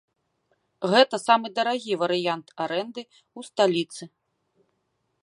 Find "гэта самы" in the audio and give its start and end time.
0.93-1.47